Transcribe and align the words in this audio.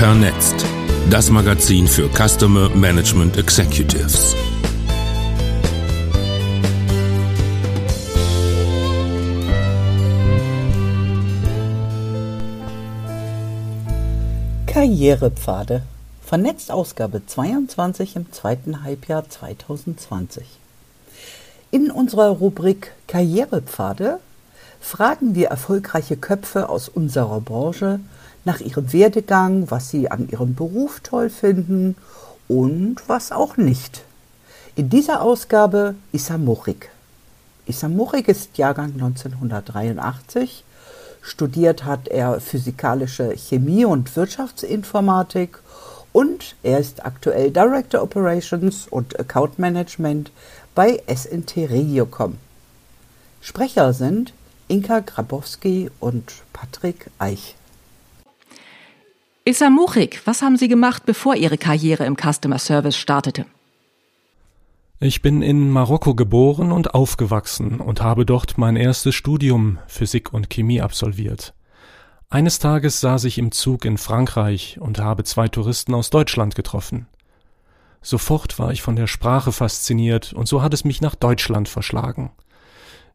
Vernetzt. 0.00 0.54
Das 1.10 1.28
Magazin 1.28 1.86
für 1.86 2.08
Customer 2.08 2.70
Management 2.70 3.36
Executives. 3.36 4.34
Karrierepfade. 14.64 15.82
Vernetzt 16.24 16.70
Ausgabe 16.70 17.20
22 17.26 18.16
im 18.16 18.32
zweiten 18.32 18.82
Halbjahr 18.82 19.28
2020. 19.28 20.46
In 21.72 21.90
unserer 21.90 22.30
Rubrik 22.30 22.92
Karrierepfade 23.06 24.18
fragen 24.80 25.34
wir 25.34 25.48
erfolgreiche 25.48 26.16
Köpfe 26.16 26.70
aus 26.70 26.88
unserer 26.88 27.42
Branche 27.42 28.00
nach 28.44 28.60
ihrem 28.60 28.92
Werdegang, 28.92 29.70
was 29.70 29.90
sie 29.90 30.10
an 30.10 30.28
ihrem 30.28 30.54
Beruf 30.54 31.00
toll 31.00 31.30
finden 31.30 31.96
und 32.48 32.96
was 33.06 33.32
auch 33.32 33.56
nicht. 33.56 34.02
In 34.76 34.88
dieser 34.88 35.22
Ausgabe 35.22 35.94
Issa 36.12 36.38
Muchig. 36.38 36.90
Issa 37.66 37.88
Muchig 37.88 38.28
ist 38.28 38.56
Jahrgang 38.56 38.92
1983. 38.92 40.64
Studiert 41.22 41.84
hat 41.84 42.08
er 42.08 42.40
physikalische 42.40 43.36
Chemie 43.36 43.84
und 43.84 44.16
Wirtschaftsinformatik 44.16 45.58
und 46.12 46.56
er 46.62 46.78
ist 46.78 47.04
aktuell 47.04 47.50
Director 47.50 48.02
Operations 48.02 48.86
und 48.88 49.20
Account 49.20 49.58
Management 49.58 50.32
bei 50.74 51.02
SNT 51.06 51.56
Regiocom. 51.70 52.38
Sprecher 53.40 53.92
sind 53.92 54.32
Inka 54.68 55.00
Grabowski 55.00 55.90
und 56.00 56.32
Patrick 56.52 57.10
Eich. 57.18 57.56
Issa 59.50 59.68
Muchig, 59.68 60.22
was 60.26 60.42
haben 60.42 60.56
Sie 60.56 60.68
gemacht, 60.68 61.02
bevor 61.06 61.34
Ihre 61.34 61.58
Karriere 61.58 62.04
im 62.04 62.16
Customer 62.16 62.60
Service 62.60 62.96
startete? 62.96 63.46
Ich 65.00 65.22
bin 65.22 65.42
in 65.42 65.70
Marokko 65.70 66.14
geboren 66.14 66.70
und 66.70 66.94
aufgewachsen 66.94 67.80
und 67.80 68.00
habe 68.00 68.24
dort 68.24 68.58
mein 68.58 68.76
erstes 68.76 69.16
Studium 69.16 69.80
Physik 69.88 70.32
und 70.32 70.50
Chemie 70.50 70.80
absolviert. 70.80 71.52
Eines 72.28 72.60
Tages 72.60 73.00
saß 73.00 73.24
ich 73.24 73.38
im 73.38 73.50
Zug 73.50 73.84
in 73.84 73.98
Frankreich 73.98 74.78
und 74.80 75.00
habe 75.00 75.24
zwei 75.24 75.48
Touristen 75.48 75.94
aus 75.94 76.10
Deutschland 76.10 76.54
getroffen. 76.54 77.08
Sofort 78.02 78.56
war 78.60 78.70
ich 78.70 78.82
von 78.82 78.94
der 78.94 79.08
Sprache 79.08 79.50
fasziniert 79.50 80.32
und 80.32 80.46
so 80.46 80.62
hat 80.62 80.74
es 80.74 80.84
mich 80.84 81.00
nach 81.00 81.16
Deutschland 81.16 81.68
verschlagen. 81.68 82.30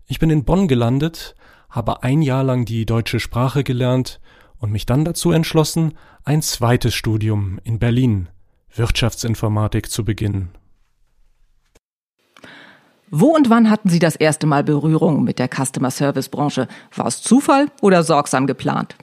Ich 0.05 0.19
bin 0.19 0.29
in 0.29 0.43
Bonn 0.43 0.67
gelandet, 0.67 1.37
habe 1.69 2.03
ein 2.03 2.21
Jahr 2.21 2.43
lang 2.43 2.65
die 2.65 2.85
deutsche 2.85 3.21
Sprache 3.21 3.63
gelernt 3.63 4.19
und 4.59 4.71
mich 4.71 4.85
dann 4.85 5.05
dazu 5.05 5.31
entschlossen, 5.31 5.93
ein 6.23 6.41
zweites 6.41 6.93
Studium 6.93 7.59
in 7.63 7.79
Berlin, 7.79 8.29
Wirtschaftsinformatik, 8.73 9.89
zu 9.89 10.03
beginnen. 10.03 10.49
Wo 13.11 13.27
und 13.27 13.49
wann 13.49 13.69
hatten 13.69 13.89
Sie 13.89 13.99
das 13.99 14.15
erste 14.15 14.47
Mal 14.47 14.63
Berührung 14.63 15.23
mit 15.23 15.39
der 15.39 15.47
Customer 15.47 15.91
Service 15.91 16.29
Branche? 16.29 16.67
War 16.95 17.05
es 17.05 17.21
Zufall 17.21 17.67
oder 17.81 18.03
sorgsam 18.03 18.47
geplant? 18.47 18.95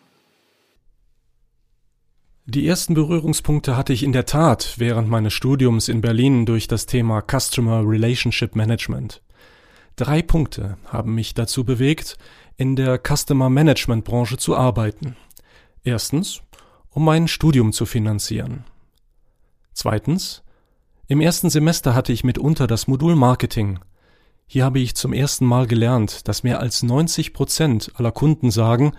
Die 2.45 2.67
ersten 2.67 2.95
Berührungspunkte 2.95 3.77
hatte 3.77 3.93
ich 3.93 4.03
in 4.03 4.13
der 4.13 4.27
Tat 4.27 4.75
während 4.77 5.09
meines 5.09 5.33
Studiums 5.33 5.89
in 5.89 6.01
Berlin 6.01 6.45
durch 6.45 6.67
das 6.67 6.87
Thema 6.87 7.23
Customer 7.23 7.83
Relationship 7.87 8.57
Management. 8.57 9.23
Drei 9.95 10.23
Punkte 10.23 10.77
haben 10.87 11.15
mich 11.15 11.35
dazu 11.35 11.65
bewegt, 11.65 12.19
in 12.57 12.75
der 12.75 12.99
Customer 12.99 13.49
Management 13.49 14.05
Branche 14.05 14.39
zu 14.39 14.57
arbeiten. 14.57 15.17
Erstens, 15.85 16.43
um 16.91 17.05
mein 17.05 17.27
Studium 17.27 17.73
zu 17.73 17.87
finanzieren. 17.87 18.65
Zweitens, 19.73 20.45
im 21.09 21.21
ersten 21.21 21.51
Semester 21.51 21.95
hatte 21.95 22.13
ich 22.13 22.23
mitunter 22.23 22.69
das 22.69 22.87
Modul 22.87 23.17
Marketing. 23.17 23.81
Hier 24.47 24.65
habe 24.65 24.79
ich 24.79 24.95
zum 24.95 25.13
ersten 25.13 25.45
Mal 25.45 25.67
gelernt, 25.67 26.29
dass 26.29 26.45
mehr 26.45 26.61
als 26.61 26.85
90 26.85 27.33
Prozent 27.33 27.91
aller 27.97 28.13
Kunden 28.13 28.53
sagen, 28.53 28.93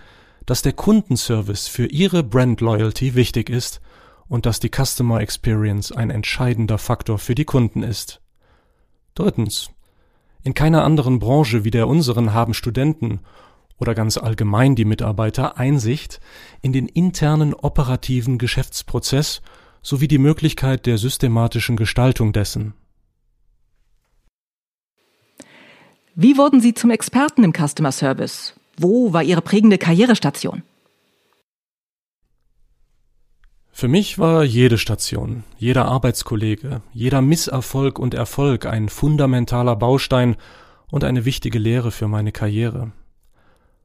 dass 0.44 0.60
der 0.60 0.74
Kundenservice 0.74 1.68
für 1.68 1.86
ihre 1.86 2.22
Brand 2.22 2.60
Loyalty 2.60 3.14
wichtig 3.14 3.48
ist 3.48 3.80
und 4.28 4.44
dass 4.44 4.60
die 4.60 4.70
Customer 4.70 5.20
Experience 5.20 5.90
ein 5.90 6.10
entscheidender 6.10 6.76
Faktor 6.76 7.18
für 7.18 7.34
die 7.34 7.46
Kunden 7.46 7.82
ist. 7.82 8.20
Drittens. 9.14 9.70
In 10.42 10.52
keiner 10.52 10.84
anderen 10.84 11.18
Branche 11.18 11.64
wie 11.64 11.70
der 11.70 11.88
unseren 11.88 12.34
haben 12.34 12.52
Studenten 12.52 13.20
oder 13.78 13.94
ganz 13.94 14.16
allgemein 14.16 14.76
die 14.76 14.84
Mitarbeiter 14.84 15.58
Einsicht 15.58 16.20
in 16.62 16.72
den 16.72 16.86
internen 16.86 17.54
operativen 17.54 18.38
Geschäftsprozess 18.38 19.42
sowie 19.82 20.08
die 20.08 20.18
Möglichkeit 20.18 20.86
der 20.86 20.98
systematischen 20.98 21.76
Gestaltung 21.76 22.32
dessen. 22.32 22.74
Wie 26.14 26.36
wurden 26.38 26.60
Sie 26.60 26.74
zum 26.74 26.90
Experten 26.90 27.42
im 27.42 27.52
Customer 27.52 27.90
Service? 27.90 28.54
Wo 28.76 29.12
war 29.12 29.22
Ihre 29.22 29.42
prägende 29.42 29.78
Karrierestation? 29.78 30.62
Für 33.72 33.88
mich 33.88 34.20
war 34.20 34.44
jede 34.44 34.78
Station, 34.78 35.42
jeder 35.58 35.86
Arbeitskollege, 35.86 36.80
jeder 36.92 37.20
Misserfolg 37.20 37.98
und 37.98 38.14
Erfolg 38.14 38.66
ein 38.66 38.88
fundamentaler 38.88 39.74
Baustein 39.74 40.36
und 40.92 41.02
eine 41.02 41.24
wichtige 41.24 41.58
Lehre 41.58 41.90
für 41.90 42.06
meine 42.06 42.30
Karriere. 42.30 42.92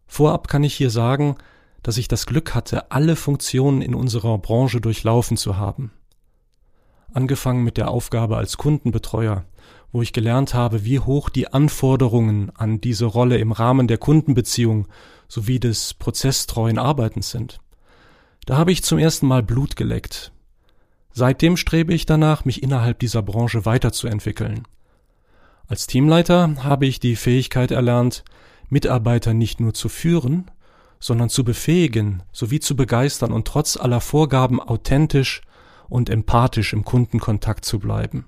Vorab 0.09 0.47
kann 0.47 0.63
ich 0.63 0.73
hier 0.73 0.89
sagen, 0.89 1.37
dass 1.83 1.97
ich 1.97 2.09
das 2.09 2.25
Glück 2.25 2.55
hatte, 2.55 2.91
alle 2.91 3.15
Funktionen 3.15 3.81
in 3.81 3.95
unserer 3.95 4.37
Branche 4.39 4.81
durchlaufen 4.81 5.37
zu 5.37 5.55
haben. 5.55 5.91
Angefangen 7.13 7.63
mit 7.63 7.77
der 7.77 7.89
Aufgabe 7.89 8.35
als 8.35 8.57
Kundenbetreuer, 8.57 9.45
wo 9.91 10.01
ich 10.01 10.11
gelernt 10.11 10.53
habe, 10.53 10.83
wie 10.83 10.99
hoch 10.99 11.29
die 11.29 11.53
Anforderungen 11.53 12.51
an 12.55 12.81
diese 12.81 13.05
Rolle 13.05 13.37
im 13.37 13.51
Rahmen 13.51 13.87
der 13.87 13.99
Kundenbeziehung 13.99 14.87
sowie 15.27 15.59
des 15.59 15.93
prozesstreuen 15.93 16.79
Arbeitens 16.79 17.29
sind. 17.29 17.59
Da 18.45 18.57
habe 18.57 18.71
ich 18.71 18.83
zum 18.83 18.97
ersten 18.97 19.27
Mal 19.27 19.43
Blut 19.43 19.75
geleckt. 19.75 20.31
Seitdem 21.11 21.55
strebe 21.55 21.93
ich 21.93 22.07
danach, 22.07 22.45
mich 22.45 22.63
innerhalb 22.63 22.99
dieser 22.99 23.21
Branche 23.21 23.65
weiterzuentwickeln. 23.65 24.67
Als 25.67 25.85
Teamleiter 25.85 26.55
habe 26.63 26.87
ich 26.87 26.99
die 26.99 27.15
Fähigkeit 27.15 27.69
erlernt, 27.71 28.23
Mitarbeiter 28.69 29.33
nicht 29.33 29.59
nur 29.59 29.73
zu 29.73 29.89
führen, 29.89 30.49
sondern 30.99 31.29
zu 31.29 31.43
befähigen 31.43 32.23
sowie 32.31 32.59
zu 32.59 32.75
begeistern 32.75 33.31
und 33.31 33.47
trotz 33.47 33.77
aller 33.77 34.01
Vorgaben 34.01 34.59
authentisch 34.59 35.41
und 35.87 36.09
empathisch 36.09 36.73
im 36.73 36.83
Kundenkontakt 36.83 37.65
zu 37.65 37.79
bleiben. 37.79 38.25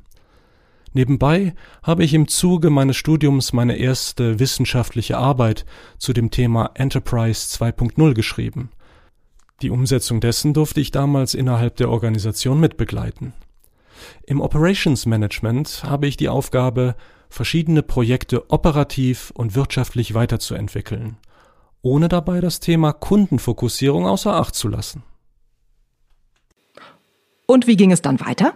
Nebenbei 0.94 1.54
habe 1.84 2.04
ich 2.04 2.14
im 2.14 2.28
Zuge 2.28 2.70
meines 2.70 2.98
Studiums 2.98 3.54
meine 3.54 3.78
erste 3.78 4.40
wissenschaftliche 4.40 5.18
Arbeit 5.18 5.66
zu 5.98 6.12
dem 6.12 6.32
Thema 6.32 6.72
Enterprise 6.74 7.48
2.0 7.58 8.14
geschrieben. 8.14 8.72
Die 9.62 9.70
Umsetzung 9.70 10.20
dessen 10.20 10.54
durfte 10.54 10.82
ich 10.82 10.92
damals 10.92 11.34
innerhalb 11.34 11.78
der 11.78 11.90
Organisation 11.90 12.60
mitbegleiten. 12.60 13.34
Im 14.26 14.42
Operations 14.42 15.06
Management 15.06 15.84
habe 15.84 16.08
ich 16.08 16.18
die 16.18 16.30
Aufgabe, 16.30 16.96
verschiedene 17.32 17.82
Projekte 17.82 18.52
operativ 18.52 19.32
und 19.32 19.56
wirtschaftlich 19.56 20.14
weiterzuentwickeln, 20.14 21.18
ohne 21.82 22.10
dabei 22.10 22.42
das 22.42 22.60
Thema 22.60 22.94
Kundenfokussierung 22.94 24.06
außer 24.06 24.34
Acht 24.34 24.54
zu 24.54 24.68
lassen. 24.68 25.04
Und 27.48 27.68
wie 27.68 27.78
ging 27.78 27.92
es 27.92 28.02
dann 28.02 28.20
weiter? 28.20 28.54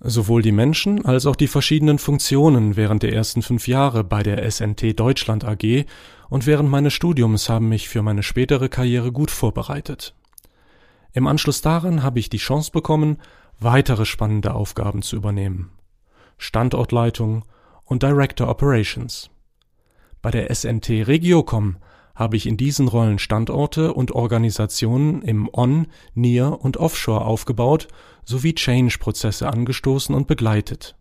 Sowohl 0.00 0.42
die 0.42 0.52
Menschen 0.52 1.04
als 1.04 1.26
auch 1.26 1.36
die 1.36 1.46
verschiedenen 1.46 1.98
Funktionen 1.98 2.76
während 2.76 3.02
der 3.02 3.12
ersten 3.12 3.42
fünf 3.42 3.68
Jahre 3.68 4.02
bei 4.02 4.22
der 4.22 4.50
SNT 4.50 4.98
Deutschland 4.98 5.44
AG 5.44 5.84
und 6.30 6.46
während 6.46 6.70
meines 6.70 6.94
Studiums 6.94 7.48
haben 7.48 7.68
mich 7.68 7.88
für 7.88 8.02
meine 8.02 8.22
spätere 8.22 8.68
Karriere 8.68 9.12
gut 9.12 9.30
vorbereitet. 9.30 10.14
Im 11.12 11.26
Anschluss 11.26 11.60
daran 11.60 12.02
habe 12.02 12.18
ich 12.18 12.30
die 12.30 12.38
Chance 12.38 12.70
bekommen, 12.70 13.18
weitere 13.58 14.06
spannende 14.06 14.54
Aufgaben 14.54 15.02
zu 15.02 15.16
übernehmen. 15.16 15.70
Standortleitung 16.40 17.44
und 17.84 18.02
Director 18.02 18.48
Operations. 18.48 19.30
Bei 20.22 20.30
der 20.30 20.52
SNT 20.52 20.88
Regiocom 21.06 21.76
habe 22.14 22.36
ich 22.36 22.46
in 22.46 22.56
diesen 22.56 22.88
Rollen 22.88 23.18
Standorte 23.18 23.94
und 23.94 24.12
Organisationen 24.12 25.22
im 25.22 25.48
On-, 25.52 25.86
Near- 26.14 26.60
und 26.62 26.78
Offshore 26.78 27.24
aufgebaut 27.24 27.88
sowie 28.24 28.54
Change-Prozesse 28.54 29.48
angestoßen 29.48 30.14
und 30.14 30.26
begleitet. 30.26 30.96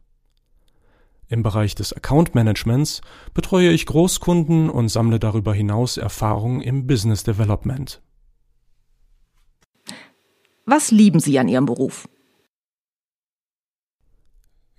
Im 1.30 1.42
Bereich 1.42 1.74
des 1.74 1.94
Account 1.94 2.36
Managements 2.36 3.02
betreue 3.34 3.70
ich 3.70 3.86
Großkunden 3.86 4.70
und 4.70 4.90
sammle 4.90 5.20
darüber 5.20 5.54
hinaus 5.54 5.98
Erfahrung 5.98 6.62
im 6.62 6.86
Business 6.86 7.24
Development. 7.24 8.02
Was 10.66 10.92
lieben 10.92 11.20
Sie 11.20 11.40
an 11.40 11.48
Ihrem 11.48 11.66
Beruf? 11.66 12.08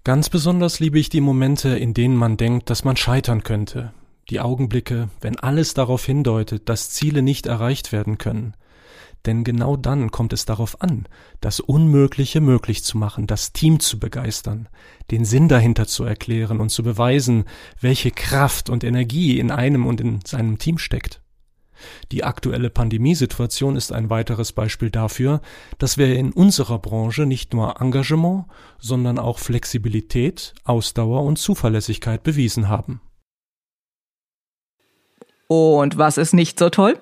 Ganz 0.02 0.30
besonders 0.30 0.80
liebe 0.80 0.98
ich 0.98 1.10
die 1.10 1.20
Momente, 1.20 1.76
in 1.76 1.92
denen 1.92 2.16
man 2.16 2.38
denkt, 2.38 2.70
dass 2.70 2.84
man 2.84 2.96
scheitern 2.96 3.42
könnte. 3.42 3.92
Die 4.30 4.40
Augenblicke, 4.40 5.10
wenn 5.20 5.38
alles 5.38 5.74
darauf 5.74 6.06
hindeutet, 6.06 6.70
dass 6.70 6.88
Ziele 6.88 7.20
nicht 7.20 7.46
erreicht 7.46 7.92
werden 7.92 8.16
können. 8.16 8.54
Denn 9.26 9.44
genau 9.44 9.76
dann 9.76 10.10
kommt 10.10 10.32
es 10.32 10.46
darauf 10.46 10.80
an, 10.80 11.06
das 11.42 11.60
Unmögliche 11.60 12.40
möglich 12.40 12.82
zu 12.82 12.96
machen, 12.96 13.26
das 13.26 13.52
Team 13.52 13.78
zu 13.78 13.98
begeistern, 13.98 14.70
den 15.10 15.26
Sinn 15.26 15.48
dahinter 15.48 15.86
zu 15.86 16.04
erklären 16.04 16.60
und 16.60 16.70
zu 16.70 16.82
beweisen, 16.82 17.44
welche 17.78 18.10
Kraft 18.10 18.70
und 18.70 18.84
Energie 18.84 19.38
in 19.38 19.50
einem 19.50 19.84
und 19.84 20.00
in 20.00 20.20
seinem 20.24 20.56
Team 20.56 20.78
steckt. 20.78 21.20
Die 22.12 22.24
aktuelle 22.24 22.70
Pandemiesituation 22.70 23.76
ist 23.76 23.92
ein 23.92 24.10
weiteres 24.10 24.52
Beispiel 24.52 24.90
dafür, 24.90 25.40
dass 25.78 25.98
wir 25.98 26.14
in 26.16 26.32
unserer 26.32 26.78
Branche 26.78 27.26
nicht 27.26 27.54
nur 27.54 27.80
Engagement, 27.80 28.46
sondern 28.78 29.18
auch 29.18 29.38
Flexibilität, 29.38 30.54
Ausdauer 30.64 31.22
und 31.24 31.38
Zuverlässigkeit 31.38 32.22
bewiesen 32.22 32.68
haben. 32.68 33.00
Und 35.48 35.98
was 35.98 36.16
ist 36.16 36.32
nicht 36.32 36.60
so 36.60 36.70
toll? 36.70 37.00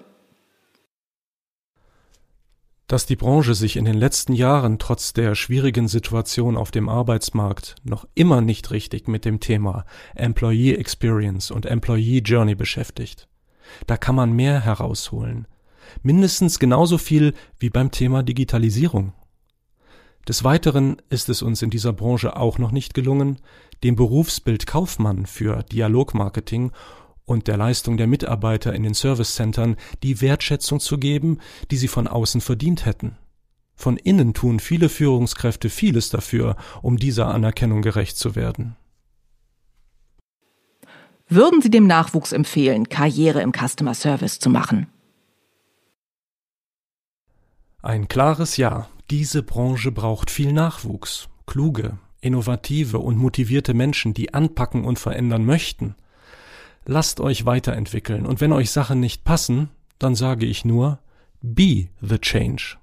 Dass 2.87 3.05
die 3.05 3.17
Branche 3.17 3.55
sich 3.55 3.77
in 3.77 3.85
den 3.85 3.99
letzten 3.99 4.33
Jahren 4.33 4.79
trotz 4.79 5.13
der 5.13 5.35
schwierigen 5.35 5.89
Situation 5.89 6.57
auf 6.57 6.71
dem 6.71 6.89
Arbeitsmarkt 6.89 7.77
noch 7.85 8.09
immer 8.15 8.41
nicht 8.41 8.71
richtig 8.71 9.07
mit 9.07 9.27
dem 9.27 9.41
Thema 9.41 9.85
Employee 10.15 10.77
Experience 10.77 11.51
und 11.51 11.67
Employee 11.67 12.21
Journey 12.21 12.55
beschäftigt. 12.55 13.29
Da 13.87 13.97
kann 13.97 14.15
man 14.15 14.33
mehr 14.33 14.61
herausholen. 14.61 15.47
Mindestens 16.03 16.59
genauso 16.59 16.99
viel 16.99 17.35
wie 17.59 17.71
beim 17.71 17.91
Thema 17.91 18.23
Digitalisierung. 18.23 19.13
Des 20.29 20.45
Weiteren 20.45 21.01
ist 21.09 21.31
es 21.31 21.41
uns 21.41 21.63
in 21.63 21.71
dieser 21.71 21.95
Branche 21.95 22.37
auch 22.37 22.59
noch 22.59 22.71
nicht 22.71 22.93
gelungen, 22.93 23.39
dem 23.83 23.97
Berufsbild 23.97 24.67
Kaufmann 24.67 25.25
für 25.25 25.63
Dialogmarketing 25.63 26.73
und 27.25 27.47
der 27.47 27.57
Leistung 27.57 27.97
der 27.97 28.07
Mitarbeiter 28.07 28.75
in 28.75 28.83
den 28.83 28.95
Servicecentern 28.95 29.77
die 30.03 30.21
Wertschätzung 30.21 30.81
zu 30.81 30.99
geben, 30.99 31.39
die 31.71 31.77
sie 31.77 31.89
von 31.89 32.07
außen 32.07 32.41
verdient 32.41 32.85
hätten. 32.85 33.17
Von 33.75 33.97
innen 33.97 34.35
tun 34.35 34.61
viele 34.61 34.89
Führungskräfte 34.89 35.71
vieles 35.71 36.11
dafür, 36.11 36.57
um 36.83 36.97
dieser 36.97 37.29
Anerkennung 37.29 37.81
gerecht 37.81 38.17
zu 38.17 38.35
werden. 38.35 38.77
Würden 41.29 41.61
Sie 41.61 41.71
dem 41.71 41.87
Nachwuchs 41.87 42.33
empfehlen, 42.33 42.89
Karriere 42.89 43.43
im 43.43 43.53
Customer 43.53 43.95
Service 43.95 44.39
zu 44.39 44.51
machen? 44.51 44.87
Ein 47.83 48.09
klares 48.09 48.57
Ja. 48.57 48.89
Diese 49.11 49.43
Branche 49.43 49.91
braucht 49.91 50.31
viel 50.31 50.53
Nachwuchs, 50.53 51.29
kluge, 51.47 51.99
innovative 52.21 52.99
und 52.99 53.17
motivierte 53.17 53.73
Menschen, 53.73 54.13
die 54.13 54.35
anpacken 54.35 54.85
und 54.85 54.99
verändern 54.99 55.45
möchten– 55.45 55.95
lasst 56.89 57.21
euch 57.21 57.47
weiterentwickeln. 57.47 58.27
Und 58.27 58.41
wenn 58.41 58.53
euch 58.53 58.73
Sachen 58.73 58.99
nicht 58.99 59.23
passen, 59.23 59.69
dann 60.01 60.17
sage 60.17 60.47
ich 60.47 60.65
nur, 60.65 60.99
be 61.41 61.89
the 62.01 62.19
change. 62.19 62.77